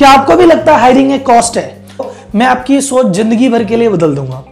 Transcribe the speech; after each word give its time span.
क्या 0.00 0.10
आपको 0.10 0.34
भी 0.36 0.44
लगता 0.46 0.74
है 0.74 0.80
हायरिंग 0.80 1.10
एक 1.12 1.24
कॉस्ट 1.26 1.56
है? 1.58 1.84
मैं 2.34 2.46
आपकी 2.46 2.80
सोच 2.80 3.06
ज़िंदगी 3.06 3.48
भर 3.48 3.64
के 3.64 3.76
लिए 3.76 3.88
बदल 3.88 4.14
दूँगा। 4.14 4.42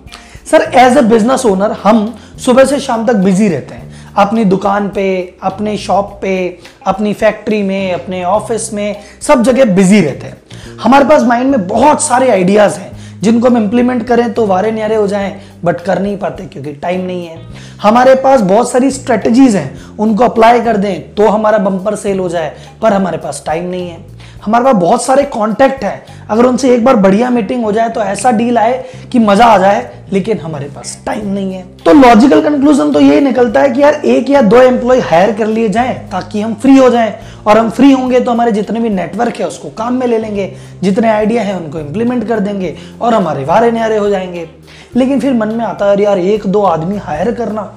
Sir 0.51 0.63
as 0.75 0.97
a 0.97 1.03
business 1.03 1.45
owner 1.47 1.73
हम 1.83 2.03
सुबह 2.45 2.65
से 2.65 2.81
शाम 2.81 3.07
तक 3.07 3.15
बिज़ी 3.17 3.49
रहते 3.49 3.75
हैं। 3.75 4.13
अपनी 4.17 4.45
दुकान 4.45 4.89
पे, 4.89 5.07
अपने 5.43 5.77
शॉप 5.79 6.19
पे, 6.23 6.59
अपनी 6.87 7.13
फैक्ट्री 7.15 7.63
में, 7.63 7.93
अपने 7.93 8.23
ऑफ़िस 8.25 8.73
में, 8.73 8.97
सब 9.23 9.43
जगह 9.43 9.75
बिज़ी 9.75 10.01
रहते 10.01 10.27
हैं। 10.27 10.77
हमारे 10.83 11.05
पास 11.05 11.23
माइंड 11.23 11.51
में 11.51 11.67
बहुत 11.69 12.03
सारे 12.03 12.31
आइडियाज़ 12.31 12.79
हैं। 12.79 12.97
जिनको 13.23 13.49
हम 13.49 13.57
इंप्लीमेंट 13.57 14.07
करें 14.07 14.33
तो 14.35 14.47
वारे 14.47 14.73
न्यारे 14.73 14.97
हो 14.97 15.07
जाएँ 15.07 15.35
बट 15.65 15.81
कर 15.81 15.99
नहीं 15.99 16.17
पाते 16.19 16.45
क्योंकि 16.45 16.73
टाइम 16.75 17.01
नहीं 17.01 17.27
है। 17.27 17.41
हमारे 17.83 18.15
पास 18.17 18.41
बहुत 18.43 18.71
सारी 18.71 18.91
स्ट्रेटजीज 18.91 19.57
हैं। 19.57 19.97
उनको 19.99 20.25
अप्लाई 20.25 20.61
कर 20.61 20.77
दें 20.77 21.15
तो 21.15 21.29
हमारा 21.29 21.59
बम्पर 21.61 21.95
सेल 21.97 22.19
हो 22.19 22.29
जाए, 22.29 22.55
पर 22.83 22.93
हमारे 22.93 23.19
पास 23.19 23.43
टाइम 23.47 23.65
नहीं 23.65 23.89
है। 23.89 24.18
हमारे 24.45 24.65
पास 24.65 24.75
बहुत 24.75 25.05
सारे 25.05 25.23
कॉन्टैक्ट 25.25 25.85
हैं। 25.85 26.27
अगर 26.31 26.47
उनसे 26.47 26.75
एक 26.75 26.85
बार 26.85 26.97
बढ़िया 26.97 27.31
मीटिंग 27.31 27.65
हो 27.65 27.73
जाए 27.73 27.89
तो 27.89 28.01
ऐसा 28.01 28.31
डील 28.31 28.59
आए 28.59 28.85
कि 29.13 29.19
मज़ा 29.19 29.45
आ 29.45 29.59
जाए, 29.59 30.05
लेकिन 30.13 30.39
हमारे 30.39 30.67
पास 30.67 30.99
टाइम 31.07 31.27
नहीं 31.27 31.55
है। 31.55 31.63
तो 31.85 31.93
लॉजिकल 31.93 32.43
कंक्लूजन 32.43 32.93
तो 32.93 33.01
यही 33.01 33.21
निकलता 33.21 33.61
है 33.61 33.71
कि 33.71 33.83
यार, 33.83 33.95
एक 33.95 34.31
या 34.31 34.43
दो 34.43 34.61
एम्प्लॉय 34.63 35.01
हायर 35.01 35.33
कर 35.33 35.47
लिए 35.47 35.69
जाएँ, 35.69 35.95
ताकि 36.11 36.41
हम 36.41 36.55
फ्री 36.55 36.77
हो 36.77 36.91
जाएँ। 36.91 37.15
और 37.47 37.59
हम 37.59 37.71
फ्री 37.71 37.93
होंगे 37.93 38.21
तो 38.21 38.31
हमारे 38.31 38.53
जितने 38.53 38.81
भी 38.81 38.89
नेटवर्क 38.89 39.37
है, 39.37 39.47
उसको 39.47 39.69
काम 39.69 39.95
में 39.95 40.07
ले 40.07 40.19
लेंगे। 40.19 40.53
जितने 40.83 41.09
आइडिया 41.09 41.43
है, 41.43 41.57
उनको 41.57 41.79
इंप्लीमेंट 41.79 42.29
कर 42.29 42.41
देंगे, 42.41 42.77
और 43.01 43.15
हमारे 43.15 43.45
वारे 43.45 43.71
न्यारे 43.73 43.97
हो 43.97 44.09
जाएँगे। 44.09 44.49
लेकिन 44.97 45.21
फिर 45.21 45.33
मन 45.33 45.49
में 45.49 45.65
आता 45.65 45.91
है 45.91 46.03
यार, 46.03 46.19
एक 46.19 46.47
दो 46.47 46.63
आदमी 46.63 46.97
हायर 46.97 47.33
करना, 47.33 47.77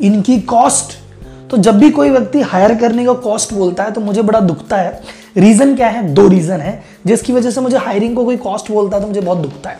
इनकी 0.00 0.40
कॉस्ट 0.40 0.98
तो 1.50 1.56
जब 1.56 1.78
भी 1.78 1.90
कोई 1.90 2.10
व्यक्ति 2.10 2.40
हायर 2.40 2.74
करने 2.74 3.04
का 3.04 3.12
कॉस्ट 3.12 3.54
बोलता 3.54 3.84
है 3.84 3.90
तो 3.90 4.00
मुझे 4.00 4.22
बड़ा 4.22 4.40
दुखता 4.40 4.76
है। 4.76 5.00
रीजन 5.36 5.76
क्या 5.76 5.88
है? 5.88 6.02
दो 6.08 6.28
रीजन 6.28 6.60
है। 6.60 6.82
जिसकी 7.06 7.32
वजह 7.32 7.50
से 7.50 7.60
मुझे 7.60 7.76
हायरिंग 7.76 8.16
को 8.16 8.24
कोई 8.24 8.36
कॉस्ट 8.36 8.70
बोलता 8.72 8.96
है 8.96 9.02
तो 9.02 9.08
मुझे 9.08 9.20
बहुत 9.20 9.38
दुखता 9.38 9.70
है। 9.70 9.76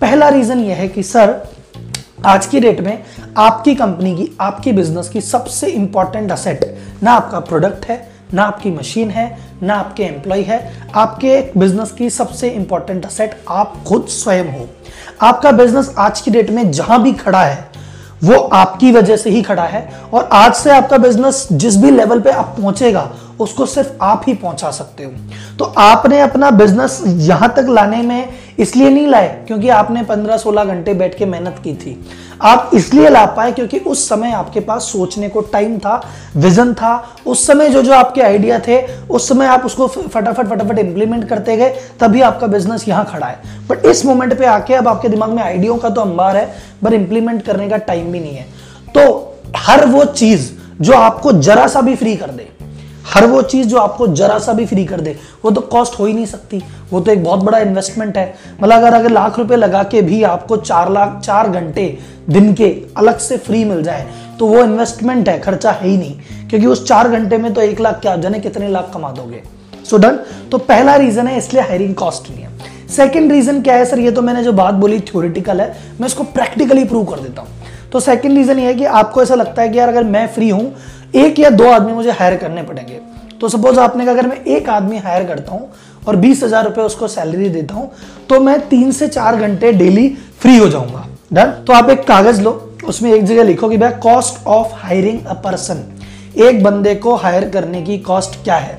पहला 0.00 0.28
रीजन 0.28 0.58
यह 0.58 0.76
है 0.76 0.88
कि, 0.88 1.02
सर, 1.02 1.48
आज 2.26 2.46
की 2.46 2.60
डेट 2.60 2.80
में 2.80 3.02
आपकी 3.36 3.74
कंपनी 3.74 4.16
की, 4.16 4.36
आपकी 4.40 4.72
बिज़नेस 4.72 5.08
की 5.08 5.20
सबसे 5.20 5.66
इंपॉर्टेंट 5.66 6.32
असेट 6.32 6.78
ना 7.02 7.12
आपका 7.12 7.40
प्रोडक्ट 7.40 7.84
है, 7.84 8.08
ना 8.34 8.42
आपकी 8.42 8.70
मशीन 8.70 9.10
है, 9.10 9.38
ना 9.62 9.74
आपके 9.74 10.02
एम्प्लॉय 10.02 10.40
है, 10.40 10.72
आपके 10.94 11.58
बिज़नेस 11.58 11.90
की 11.90 12.10
सबसे 12.10 12.48
इंपॉर्टेंट 12.48 13.06
असेट 13.06 13.36
आप 13.48 13.84
खुद 13.86 14.06
स्वयं 14.06 14.44
हो। 14.44 14.68
आपका 15.22 15.52
बिज़नेस 15.52 15.94
आज 15.98 16.20
की 16.20 16.30
डेट 16.30 16.50
में 16.50 16.70
जहाँ 16.70 17.02
भी 17.02 17.12
खड़ा 17.12 17.42
है 17.42 17.75
वो 18.24 18.36
आपकी 18.54 18.90
वजह 18.92 19.16
से 19.16 19.30
ही 19.30 19.42
खड़ा 19.42 19.64
है 19.64 19.88
और 20.12 20.28
आज 20.32 20.54
से 20.54 20.70
आपका 20.70 20.98
बिज़नेस 20.98 21.46
जिस 21.52 21.76
भी 21.76 21.90
लेवल 21.90 22.20
पे 22.20 22.30
आप 22.30 22.54
पहुंचेगा, 22.58 23.10
उसको 23.40 23.66
सिर्फ़ 23.66 23.88
आप 24.02 24.22
ही 24.26 24.34
पहुँचा 24.34 24.70
सकते 24.70 25.04
हो। 25.04 25.10
तो 25.58 25.64
आपने 25.78 26.20
अपना 26.20 26.50
बिज़नेस 26.50 27.02
यहाँ 27.06 27.52
तक 27.56 27.66
लाने 27.68 28.02
में 28.02 28.28
इसलिए 28.58 28.90
नहीं 28.90 29.06
लाए, 29.06 29.28
क्योंकि 29.46 29.68
आपने 29.68 30.02
15-16 30.02 30.64
घंटे 30.64 30.94
बैठ 30.94 31.16
के 31.18 31.26
मेहनत 31.26 31.60
की 31.64 31.74
थी। 31.74 31.98
आप 32.42 32.70
इसलिए 32.74 33.08
ला 33.08 33.24
पाए 33.26 33.52
क्योंकि 33.52 33.78
उस 33.80 34.08
समय 34.08 34.32
आपके 34.32 34.60
पास 34.60 34.82
सोचने 34.82 35.28
को 35.28 35.40
टाइम 35.42 35.78
था 35.78 36.00
विजन 36.36 36.72
था। 36.74 36.94
उस 37.26 37.46
समय 37.46 37.68
जो 37.68 37.82
जो 37.82 37.92
आपके 37.92 38.22
आइडिया 38.22 38.58
थे, 38.58 38.80
उस 39.06 39.28
समय 39.28 39.46
आप 39.46 39.64
उसको 39.66 39.86
फटाफट 39.86 40.46
फटाफट 40.46 40.78
इंप्लीमेंट 40.78 41.28
करते 41.28 41.56
गए, 41.56 41.68
तभी 42.00 42.20
आपका 42.20 42.46
बिज़नेस 42.46 42.88
यहाँ 42.88 43.04
खड़ा 43.04 43.26
है। 43.26 43.66
बट 43.68 43.86
इस 43.86 44.04
मोमेंट 44.06 44.38
पे 44.38 44.46
आके 44.46 44.74
अब 44.74 44.88
आपके 44.88 45.08
दिमाग 45.08 45.30
में 45.30 45.42
आइडियो 45.42 45.74
का 45.74 45.90
तो 45.90 46.00
अंबार 46.00 46.36
है, 46.36 46.46
पर 46.82 46.94
इंप्लीमेंट 46.94 47.42
करने 47.42 47.68
का 47.68 47.76
टाइम 47.78 48.12
भी 48.12 48.20
नहीं 48.20 48.36
है। 48.36 48.46
तो 48.88 49.34
हर 49.56 49.86
वो 49.86 50.04
चीज़ 50.04 50.50
जो 50.80 50.92
आपको 50.92 51.32
जरा 51.32 51.66
सा 51.66 51.80
भी 51.80 51.94
फ्री 51.96 52.16
कर 52.16 52.30
दे 52.30 52.48
हर 53.06 53.26
वो 53.26 53.40
चीज़ 53.42 53.66
जो 53.68 53.78
आपको 53.78 54.06
जरा 54.08 54.38
सा 54.38 54.52
भी 54.52 54.64
फ्री 54.66 54.84
कर 54.84 55.00
दे, 55.00 55.16
वो 55.44 55.50
तो 55.50 55.60
कॉस्ट 55.62 55.98
हो 55.98 56.06
ही 56.06 56.12
नहीं 56.12 56.26
सकती। 56.26 56.62
वो 56.90 57.00
तो 57.00 57.10
एक 57.12 57.22
बहुत 57.24 57.40
बड़ा 57.40 57.58
इन्वेस्टमेंट 57.58 58.16
है। 58.16 58.34
मतलब 58.62 58.76
अगर 58.76 58.94
अगर 58.94 59.10
लाख 59.10 59.38
रुपए 59.38 59.56
लगा 59.56 59.82
के 59.82 60.02
भी 60.02 60.22
आपको 60.24 60.56
चार 60.56 60.90
लाख, 60.92 61.20
चार 61.20 61.48
घंटे 61.50 61.98
दिन 62.30 62.52
के 62.54 62.70
अलग 62.96 63.18
से 63.18 63.36
फ्री 63.38 63.64
मिल 63.64 63.82
जाए 63.82 64.06
तो 64.38 64.46
वो 64.46 64.62
इन्वेस्टमेंट 64.62 65.28
है, 65.28 65.38
खर्चा 65.40 65.70
है 65.72 65.88
ही 65.88 65.96
नहीं। 65.96 66.48
क्योंकि 66.48 66.66
उस 66.66 66.86
चार 66.88 67.08
घंटे 67.08 67.38
में 67.38 67.52
तो 67.54 67.60
एक 67.60 67.80
लाख 67.80 68.00
क्या, 68.00 68.16
जाने 68.16 68.38
कितने 68.40 68.68
लाख 68.68 68.90
कमा 68.94 69.10
दोगे। 69.12 69.42
सो 69.84 69.96
डन 69.96 70.18
तो 70.52 70.58
पहला 70.60 70.96
रीजन 70.96 71.26
है, 71.26 71.38
इसलिए 71.38 71.62
हायरिंग 71.62 71.94
कॉस्ट 71.94 72.30
नहीं 72.30 72.42
है। 72.42 72.54
सेकेंड 72.88 73.32
रीजन 73.32 73.60
क्या 73.62 73.74
है 73.74 73.84
सर 73.84 73.98
ये 73.98 74.10
तो 74.10 74.22
मैंने 74.22 74.42
जो 74.42 74.52
बात 74.54 74.74
बोली 74.74 75.00
थ्योरिटिकल 75.02 75.60
है। 75.60 75.74
मैं 76.00 76.06
इसको 76.06 76.24
प्रैक्टिकली 76.24 76.84
प्रूव 76.84 77.04
कर 77.04 77.20
देता 77.20 77.42
हूँ। 77.42 77.48
तो 77.92 78.00
सेकेंड 78.00 78.36
रीजन 78.36 78.58
ये 78.58 78.66
है 78.66 78.74
कि 78.74 78.84
आपको 78.84 79.22
ऐसा 79.22 79.34
लगता 79.34 79.62
है 79.62 79.68
कि 79.68 79.78
यार 79.78 79.88
अगर 79.88 80.04
मैं 80.04 80.26
फ्री 80.34 80.48
हूँ, 80.48 80.74
एक 81.14 81.38
या 81.38 81.50
दो 81.50 81.70
आदमी 81.70 81.92
मुझे 81.92 82.10
हायर 82.10 82.36
करने 82.36 82.62
पड़ेंगे। 82.62 83.00
तो 83.40 83.48
सपोज़ 83.48 83.78
आपने 83.80 84.04
कहा, 84.04 84.14
अगर 84.14 84.26
मैं 84.26 84.44
एक 84.46 84.68
आदमी 84.70 84.98
हायर 84.98 85.24
करता 85.26 85.52
हूँ 85.52 85.70
और 86.06 86.16
बीस 86.16 86.42
हज़ार 86.42 86.64
रुपए 86.64 86.80
उसको 86.82 87.08
सैलरी 87.08 87.48
देता 87.50 87.74
हूँ 87.74 87.90
तो 88.28 88.40
मैं 88.40 88.58
तीन 88.68 88.92
से 88.92 89.08
चार 89.08 89.36
घंटे 89.36 89.72
डेली 89.72 90.08
फ्री 90.40 90.56
हो 90.56 90.68
जाऊँगा। 90.68 91.06
डन 91.32 91.50
तो 91.66 91.72
आप 91.72 91.90
एक 91.90 92.06
कागज़ 92.06 92.40
लो, 92.42 92.50
उसमें 92.84 93.12
एक 93.12 93.24
जगह 93.24 93.42
लिखो 93.42 93.68
कि 93.68 93.76
भाई 93.78 93.92
cost 94.02 94.46
of 94.46 94.74
hiring 94.76 95.20
a 95.20 95.34
person 95.44 95.82
एक 96.38 96.62
बंदे 96.64 96.94
को 96.96 97.14
हायर 97.16 97.48
करने 97.48 97.82
की 97.82 97.98
कॉस्ट 98.00 98.42
क्या 98.44 98.56
है? 98.56 98.78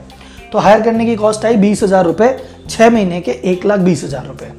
तो 0.51 0.59
हायर 0.59 0.81
करने 0.81 1.05
की 1.05 1.15
कॉस्ट 1.15 1.45
आई 1.45 1.55
बीस 1.57 1.83
हज़ार 1.83 2.05
रुपए 2.05 2.37
छह 2.69 2.89
महीने 2.89 3.21
के 3.21 3.31
एक 3.51 3.65
लाख 3.65 3.79
बीस 3.79 4.03
हज़ार 4.03 4.25
रुपए 4.27 4.51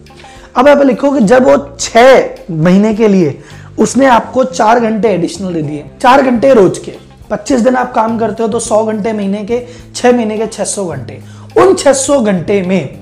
अब 0.56 0.68
आप 0.68 0.82
लिखो 0.82 1.10
कि 1.10 1.20
जब 1.22 1.44
वो 1.44 1.56
छह 1.80 2.52
महीने 2.52 2.94
के 2.94 3.08
लिए 3.08 3.38
उसने 3.78 4.06
आपको 4.06 4.44
चार 4.44 4.80
घंटे 4.80 5.08
एडिशनल 5.08 5.54
दे 5.54 5.62
दिए। 5.62 5.84
चार 6.02 6.22
घंटे 6.22 6.52
रोज 6.54 6.78
के। 6.78 6.94
25 7.30 7.60
दिन 7.60 7.76
आप 7.76 7.92
काम 7.94 8.18
करते 8.18 8.42
हो 8.42 8.48
तो 8.48 8.60
100 8.60 8.84
घंटे 8.84 9.12
महीने 9.12 9.44
के 9.44 9.60
6 9.94 10.12
महीने 10.14 10.38
के 10.38 10.46
600 10.46 10.86
घंटे। 10.86 11.20
उन 11.58 11.74
600 11.74 12.20
घंटे 12.22 12.60
में 12.62 12.98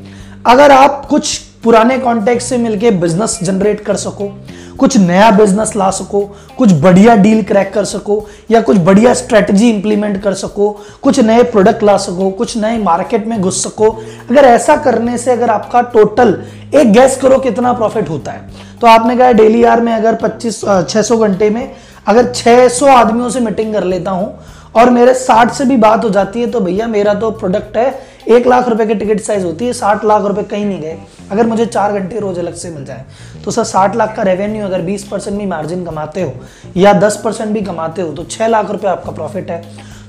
अगर 0.46 0.70
आप 0.70 1.06
कुछ 1.06 1.36
पुराने 1.64 1.98
कॉन्टेक्ट 1.98 2.42
से 2.42 2.56
मिलके 2.58 2.90
बिज़नेस 2.90 3.38
जनरेट 3.42 3.80
कर 3.80 3.96
सको 3.96 4.28
कुछ 4.76 4.96
नया 4.96 5.30
बिज़नेस 5.30 5.74
ला 5.76 5.90
सको, 5.90 6.20
कुछ 6.58 6.72
बढ़िया 6.72 7.14
डील 7.16 7.42
क्रैक 7.42 7.72
कर 7.74 7.84
सको, 7.84 8.24
या 8.50 8.60
कुछ 8.60 8.76
बढ़िया 8.78 9.14
स्ट्रेटजी 9.14 9.70
इंप्लीमेंट 9.70 10.22
कर 10.22 10.34
सको, 10.34 10.70
कुछ 11.02 11.20
नए 11.20 11.42
प्रोडक्ट 11.42 11.82
ला 11.82 11.96
सको, 11.96 12.30
कुछ 12.30 12.56
नए 12.56 12.78
मार्केट 12.78 13.26
में 13.26 13.40
घुस 13.40 13.62
सको। 13.64 13.90
अगर 14.30 14.44
ऐसा 14.44 14.76
करने 14.76 15.18
से 15.18 15.30
अगर 15.30 15.50
आपका 15.50 15.80
टोटल 15.94 16.36
एक 16.74 16.92
गैस 16.92 17.16
करो 17.16 17.38
कितना 17.38 17.72
प्रॉफिट 17.72 18.08
होता 18.08 18.32
है। 18.32 18.64
तो 18.80 18.86
आपने 18.86 19.16
कहा 19.16 19.32
डेली 19.32 19.64
आर 19.64 19.80
में 19.80 19.92
अगर 19.92 20.14
25 20.14 20.64
600 20.64 21.16
घंटे 21.18 21.50
में 21.50 21.70
अगर 22.06 22.32
600 22.32 22.88
आदमियों 22.88 23.30
से 23.30 23.40
मीटिंग 23.40 23.72
कर 23.74 23.84
लेता 23.84 24.10
हूँ 24.10 24.32
और 24.76 24.90
मेरे 24.90 25.14
60 25.16 25.50
से 25.52 25.64
भी 25.64 25.76
बात 25.78 26.04
हो 26.04 26.10
जाती 26.10 26.40
है 26.40 26.50
तो 26.50 26.60
भैया 26.60 26.86
मेरा 26.88 27.14
तो 27.14 27.30
प्रोडक्ट 27.32 27.76
है, 27.76 27.98
एक 28.28 28.46
लाख 28.46 28.68
रुपए 28.68 28.86
की 28.86 28.94
टिकट 28.94 29.20
साइज़ 29.22 29.44
होती 29.44 29.66
है, 29.66 29.72
साठ 29.74 30.04
लाख 30.04 30.22
रुपए 30.24 30.42
कहीं 30.44 30.64
नहीं 30.66 30.80
गए। 30.80 30.96
अगर 31.30 31.46
मुझे 31.46 31.66
चार 31.66 31.92
घंटे 31.92 32.20
रोज 32.20 32.38
अलग 32.38 32.54
से 32.54 32.70
मिल 32.70 32.84
जाए 32.84 33.04
तो 33.44 33.50
सर 33.50 33.64
साठ 33.64 33.96
लाख 33.96 34.14
का 34.16 34.22
रेवेन्यू 34.24 34.64
अगर 34.64 34.82
बीस 34.82 35.04
परसेंट 35.04 35.38
भी 35.38 35.46
मार्जिन 35.46 35.84
कमाते 35.84 36.22
हो, 36.22 36.32
या 36.76 36.92
दस 36.94 37.20
परसेंट 37.24 37.50
भी 37.50 37.62
कमाते 37.62 38.02
हो 38.02 38.12
तो 38.12 38.24
छह 38.26 38.46
लाख 38.46 38.70
रुपए 38.70 38.88
आपका 38.88 39.12
प्रॉफिट 39.12 39.50
है। 39.50 39.62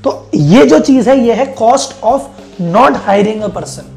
तो 0.04 0.30
ये 0.36 0.66
जो 0.66 0.80
चीज़ 0.82 1.10
है, 1.10 1.20
ये 1.20 1.34
है 1.34 1.46
cost 1.54 2.04
of 2.04 2.28
not 2.62 2.96
hiring 3.06 3.42
a 3.42 3.48
person 3.50 3.94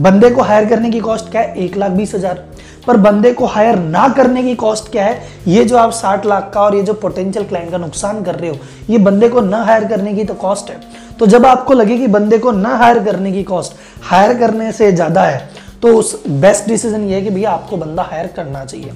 बंदे 0.00 0.30
को 0.30 0.42
हायर 0.42 0.68
करने 0.68 0.90
की 0.90 1.00
कॉस्ट 1.00 1.30
क्या 1.30 1.40
है? 1.40 1.54
एक 1.56 1.76
लाख 1.76 1.90
बीस 1.92 2.14
हज़ार। 2.14 2.44
पर 2.86 2.96
बंदे 2.98 3.32
को 3.32 3.46
हायर 3.46 3.78
ना 3.78 4.08
करने 4.08 4.42
की 4.42 4.54
कॉस्ट 4.56 4.90
क्या 4.92 5.04
है? 5.04 5.20
ये 5.48 5.64
जो 5.64 5.76
आप 5.76 5.90
साठ 5.92 6.26
लाख 6.26 6.50
का 6.54 6.60
और 6.60 6.74
ये 6.74 6.82
जो 6.82 6.94
पोटेंशियल 6.94 7.44
क्लाइंट 7.46 7.70
का 7.70 7.78
नुकसान 7.78 8.22
कर 8.24 8.34
रहे 8.34 8.50
हो, 8.50 8.58
ये 8.90 8.98
बंदे 9.00 9.28
को 9.28 9.40
ना 9.42 9.62
हायर 9.64 9.84
करने 9.88 10.14
की 10.14 10.24
तो 10.24 10.34
कॉस्ट 10.36 10.70
है। 10.70 10.80
तो 11.18 11.26
जब 11.26 11.46
आपको 11.46 11.74
लगे 11.74 11.98
कि 11.98 12.06
बंदे 12.08 12.38
को 12.38 12.50
ना 12.52 12.76
हायर 12.76 12.98
करने 13.04 13.32
की 13.32 13.42
कॉस्ट 13.44 13.76
हायर 14.04 14.38
करने 14.38 14.72
से 14.72 14.90
ज़्यादा 14.92 15.22
है 15.22 15.48
तो 15.82 15.96
उस 15.96 16.22
बेस्ट 16.26 16.66
डिसीज़न 16.68 17.04
ये 17.04 17.14
है 17.14 17.22
कि 17.22 17.30
भैया 17.30 17.50
आपको 17.50 17.76
बंदा 17.76 18.02
हायर 18.02 18.26
करना 18.36 18.64
चाहिए। 18.64 18.92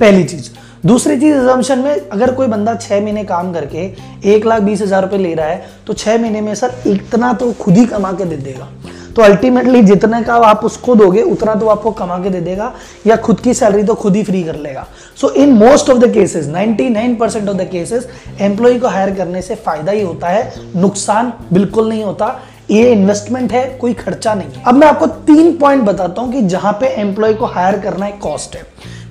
पहली 0.00 0.24
चीज़। 0.24 0.50
दूसरी 0.86 1.16
चीज़ 1.16 1.34
एजम्पन 1.34 1.78
में, 1.78 2.08
अगर 2.08 2.32
कोई 2.34 2.46
बंदा 2.46 2.74
छह 2.76 3.00
महीने 3.00 3.24
काम 3.24 3.52
करके 3.52 3.84
एक 4.30 4.46
लाख 4.46 4.62
बीस 4.62 4.82
हज़ार 4.82 5.02
रुपए 5.02 5.18
ले 5.18 5.34
रहा 5.34 5.46
है 5.46 5.64
तो 5.86 5.92
छह 5.94 6.18
महीने 6.18 6.40
में 6.40 6.54
सर 6.54 6.74
इतना 6.86 7.32
तो 7.32 7.52
खुद 7.60 7.76
ही 7.76 7.84
कमा 7.86 8.12
के 8.12 8.24
दे 8.24 8.36
देगा। 8.38 8.68
तो 9.16 9.22
अल्टीमेटली 9.22 9.82
जितने 9.82 10.22
का 10.22 10.34
आप 10.36 10.64
उसको 10.64 10.94
दोगे, 10.94 11.22
उतना 11.22 11.54
तो 11.54 11.68
आपको 11.68 11.90
कमा 11.90 12.18
के 12.18 12.30
दे 12.30 12.40
देगा, 12.40 12.72
या 13.06 13.16
खुद 13.16 13.40
की 13.40 13.54
सैलरी 13.54 13.82
तो 13.82 13.94
खुद 13.94 14.16
ही 14.16 14.22
फ्री 14.24 14.42
कर 14.42 14.56
लेगा। 14.56 14.86
So 15.20 15.30
in 15.30 15.52
most 15.52 15.90
of 15.90 15.98
the 15.98 16.12
cases 16.14 16.48
99 16.48 17.14
percent 17.16 17.48
of 17.48 17.56
the 17.56 17.68
cases 17.72 18.08
employ 18.40 18.78
को 18.78 18.88
हायर 18.88 19.14
करने 19.14 19.42
से 19.42 19.54
फ़ायदा 19.54 19.92
ही 19.92 20.02
होता 20.02 20.28
है, 20.28 20.52
नुकसान 20.76 21.32
बिल्कुल 21.52 21.88
नहीं 21.88 22.04
होता। 22.04 22.40
ये 22.70 22.92
इन्वेस्टमेंट 22.92 23.52
है, 23.52 23.64
कोई 23.80 23.94
खर्चा 23.94 24.34
नहीं 24.34 24.62
अब 24.62 24.74
मैं 24.74 24.88
आपको 24.88 25.06
तीन 25.06 25.56
पॉइंट 25.56 25.82
बताता 25.82 26.22
हूँ 26.22 26.32
कि 26.32 26.42
जहाँ 26.42 26.72
पे 26.72 26.86
एम्प्लॉय 27.00 27.34
को 27.34 27.46
हायर 27.46 27.78
करना 27.78 28.06
एक 28.06 28.18
कॉस्ट 28.18 28.56
है। 28.56 28.62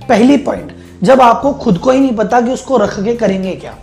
पहली 0.10 0.38
पॉइंट 0.38 0.72
जब 1.04 1.22
आपको 1.22 1.52
खुद 1.54 1.78
को 1.78 1.92
ही 1.92 2.00
नहीं 2.00 2.16
पता 2.16 2.42
कि 2.42 2.52
उसको 2.52 2.78
रख 2.78 3.00
के 3.00 3.16
करेंगे 3.16 3.52
क्या। 3.52 3.74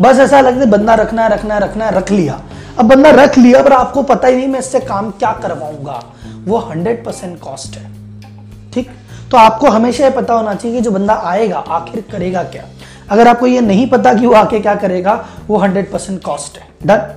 बस 0.00 0.18
ऐसा 0.18 0.40
लगता 0.40 0.60
है, 0.60 0.66
बंदा 0.66 0.94
रखना 0.94 1.22
है 1.22 1.28
रखना 1.28 1.54
है 1.54 1.60
रखना 1.60 1.84
है 1.84 1.96
रख 1.96 2.10
लिया। 2.10 2.40
अब 2.78 2.84
बंदा 2.84 3.10
रख 3.10 3.36
लिया, 3.38 3.62
पर 3.62 3.72
आपको 3.72 4.02
पता 4.02 4.28
ही 4.28 4.36
नहीं 4.36 4.48
मैं 4.48 4.58
इससे 4.58 4.80
काम 4.80 5.10
क्या 5.10 5.32
करवाऊँगा। 5.32 6.02
वो 6.44 6.58
हंड्रेड 6.58 7.04
परसेंट 7.04 7.38
कॉस्ट 7.40 7.76
है। 7.76 7.90
ठीक? 8.72 8.90
तो 9.30 9.36
आपको 9.36 9.70
हमेशा 9.70 10.04
ये 10.04 10.10
पता 10.10 10.34
होना 10.34 10.54
चाहिए 10.54 10.76
कि 10.76 10.82
जो 10.82 10.90
बंदा 10.90 11.14
आएगा, 11.24 11.58
आखिर 11.58 12.04
करेगा 12.12 12.42
क्या? 12.42 12.64
अगर 13.10 13.28
आपको 13.28 13.46
ये 13.46 13.60
नहीं 13.60 13.88
पता 13.90 14.12
कि 14.14 14.26
वो 14.26 14.34
आके 14.34 14.60
क्या 14.60 14.74
करेगा, 14.74 15.24
वो 15.48 15.58
हंड्रेड 15.58 15.90
परसेंट 15.92 16.22
कॉस्ट 16.22 16.58
है। 16.58 16.68
डन 16.86 17.14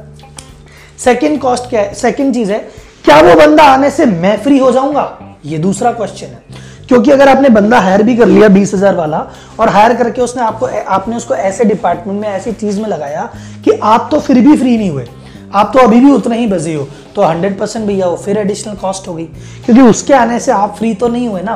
सेकेंड 0.99 1.39
कॉस्ट 1.41 1.69
क्या 1.69 1.81
है? 1.81 1.93
सेकेंड 1.93 2.33
चीज़ 2.33 2.51
है, 2.51 2.59
क्या 3.05 3.19
वो 3.21 3.35
बंदा 3.35 3.63
आने 3.63 3.89
से 3.89 4.05
मैं 4.05 4.37
फ्री 4.37 4.57
हो 4.57 4.71
जाऊँगा? 4.71 5.37
ये 5.45 5.57
दूसरा 5.57 5.91
क्वेश्चन 5.91 6.27
है। 6.27 6.59
क्योंकि 6.87 7.11
अगर 7.11 7.29
आपने 7.29 7.49
बंदा 7.49 7.79
हायर 7.79 8.03
भी 8.03 8.15
कर 8.17 8.25
लिया 8.25 8.47
बीस 8.49 8.73
हज़ार 8.73 8.95
वाला, 8.95 9.25
और 9.59 9.69
हायर 9.69 9.93
करके 9.93 10.21
उसने 10.21 10.43
आपको 10.43 10.65
आपने 10.89 11.15
उसको 11.15 11.35
ऐसे 11.35 11.65
डिपार्टमेंट 11.65 12.21
में, 12.21 12.29
ऐसी 12.29 12.51
चीज़ 12.51 12.81
में 12.81 12.87
लगाया 12.89 13.29
कि 13.65 13.79
आप 13.83 14.07
तो 14.11 14.19
फिर 14.19 14.39
भी 14.39 14.57
फ्री 14.57 14.77
नहीं 14.77 14.89
हुए। 14.89 15.07
आप 15.55 15.71
तो 15.73 15.79
अभी 15.79 15.99
भी 15.99 16.11
उतना 16.11 16.35
ही 16.35 16.47
बजे 16.47 16.73
हो 16.73 16.87
तो 17.15 17.21
100 17.23 17.53
परसेंट 17.59 17.85
भैया 17.87 18.05
हो 18.05 18.15
फिर 18.15 18.37
एडिशनल 18.37 18.75
कॉस्ट 18.75 19.07
हो 19.07 19.13
गई 19.13 19.25
क्योंकि 19.65 19.81
उसके 19.81 20.13
आने 20.13 20.39
से 20.39 20.51
आप 20.51 20.75
फ्री 20.77 20.93
तो 20.93 21.07
नहीं 21.07 21.27
हुए 21.27 21.41
ना 21.41 21.55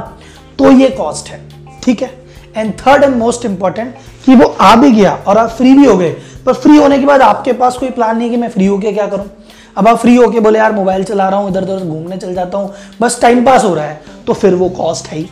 तो 0.60 0.72
ये 0.72 0.90
कॉस्ट 0.90 1.30
है 1.30 1.42
ठीक 1.84 2.02
है? 2.02 2.10
And 2.58 2.74
third 2.80 3.04
and 3.04 3.16
most 3.16 3.46
important 3.46 3.96
कि 4.26 4.36
वो 4.36 4.46
आ 4.62 4.76
भी 4.76 4.92
गया 4.92 5.12
और 5.28 5.38
आप 5.38 5.50
फ्री 5.50 5.74
भी 5.74 5.86
हो 5.86 5.98
गए 5.98 6.12
पर 6.46 6.54
फ्री 6.54 6.78
होने 6.78 7.00
के 7.00 7.06
बाद 7.06 7.22
आपके 7.22 7.54
पास 7.54 7.78
कोई 7.78 7.90
प्लान 7.90 8.18
नहीं 8.18 8.30
कि 8.30 8.38
मैं 8.38 8.50
फ्री 8.50 8.66
होके 8.66 8.92
क्या 8.92 9.08
करूँ। 9.08 9.26
अब 9.78 9.88
आप 9.88 9.98
फ्री 9.98 10.16
होके 10.16 10.40
बोले 10.40 10.60
यार 10.60 10.74
मोबाइल 10.74 11.04
चला 11.04 11.28
रहा 11.30 11.40
हूँ 11.40 11.50
इधर 11.50 11.64
उधर 11.64 11.86
घूमने 11.86 12.18
चल 12.18 12.34
जाता 12.36 12.58
हूँ 12.58 12.74
बस 13.02 13.20
टाइम 13.22 13.44
पास 13.46 13.64
हो 13.64 13.74
रहा 13.76 13.86
है। 13.86 14.02
तो 14.28 14.34
फिर 14.34 14.56
वो 14.56 14.70
कॉस्ट 14.70 15.08
है 15.08 15.18
ही। 15.18 15.28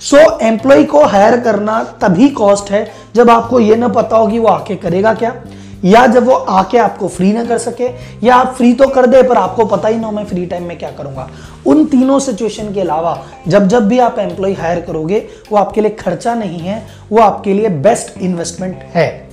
सो 0.00 0.16
so, 0.16 0.42
एम्प्लॉय 0.42 0.84
को 0.84 1.04
हायर 1.04 1.38
करना 1.40 1.82
तभी 2.02 2.28
कॉस्ट 2.28 2.70
है 2.70 2.86
जब 3.14 3.30
आपको 3.30 3.60
ये 3.60 3.76
ना 3.76 3.88
पता 3.88 4.16
हो 4.16 4.26
कि 4.26 4.38
वो 4.38 4.48
आके 4.48 4.76
करेगा 4.76 5.14
क्या। 5.14 5.34
या 5.84 6.06
जब 6.06 6.26
वो 6.26 6.32
आके 6.32 6.78
आपको 6.78 7.08
फ्री 7.08 7.32
ना 7.32 7.44
कर 7.44 7.58
सके, 7.58 7.88
या 8.26 8.34
आप 8.34 8.54
फ्री 8.54 8.72
तो 8.74 8.88
कर 8.88 9.06
दे, 9.06 9.22
पर 9.22 9.36
आपको 9.36 9.64
पता 9.64 9.88
ही 9.88 9.98
ना 9.98 10.06
हो 10.06 10.12
मैं 10.12 10.24
फ्री 10.24 10.46
टाइम 10.46 10.64
में 10.64 10.78
क्या 10.78 10.90
करूँगा। 10.90 11.30
उन 11.66 11.84
तीनों 11.84 12.18
सिचुएशन 12.18 12.74
के 12.74 12.80
अलावा, 12.80 13.26
जब 13.48 13.68
जब 13.68 13.88
भी 13.88 13.98
आप 13.98 14.18
एम्प्लॉय 14.18 14.52
हायर 14.52 14.80
करोगे, 14.80 15.26
वो 15.52 15.58
आपके 15.58 15.80
लिए 15.80 15.90
खर्चा 15.90 16.34
नहीं 16.34 16.58
है, 16.58 16.86
वो 17.12 17.18
आपके 17.18 17.54
लिए 17.54 17.68
बेस्ट 17.68 18.18
इन्वेस्टमेंट 18.18 18.76
है। 18.76 19.27